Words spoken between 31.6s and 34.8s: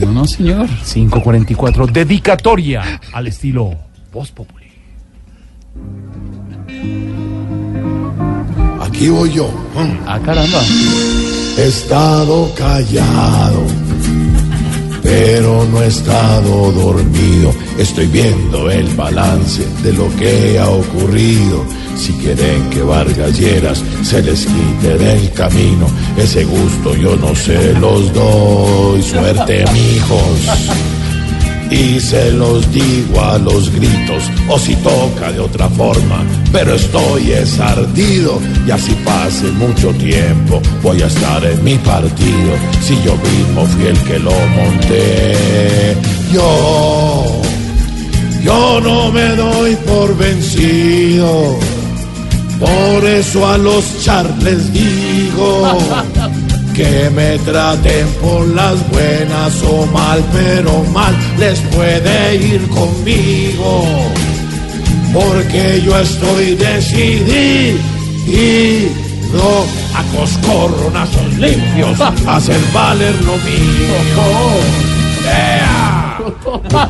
Y se los digo a los gritos, o si